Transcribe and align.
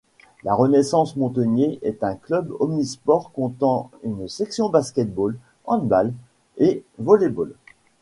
La 0.43 0.55
Renaissance 0.55 1.15
Montegnée 1.15 1.77
est 1.83 2.03
un 2.03 2.15
club 2.15 2.51
omnisports 2.59 3.31
comptant 3.33 3.91
une 4.01 4.27
section 4.27 4.67
Basket-ball, 4.67 5.37
Handball 5.67 6.11
et 6.57 6.83
Volley-ball. 6.97 7.53